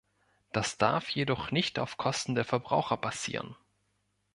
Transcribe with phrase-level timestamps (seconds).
[0.51, 3.55] Das darf jedoch nicht auf Kosten der Verbraucher passieren.